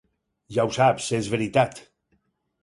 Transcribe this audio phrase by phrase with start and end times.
[0.55, 1.83] Ja ho saps, és veritat!